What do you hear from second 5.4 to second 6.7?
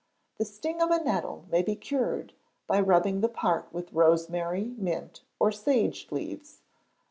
sage leaves.